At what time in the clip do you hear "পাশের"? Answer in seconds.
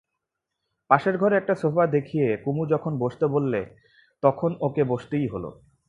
0.89-1.15